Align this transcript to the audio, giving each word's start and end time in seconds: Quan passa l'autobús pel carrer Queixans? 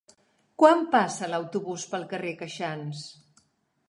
Quan 0.61 0.79
passa 0.95 1.29
l'autobús 1.33 1.85
pel 1.91 2.07
carrer 2.13 2.31
Queixans? 2.39 3.03